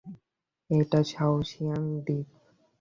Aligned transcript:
এটা 0.69 0.99
শাওশিয়াং 1.11 1.83
দ্বীপ। 2.05 2.27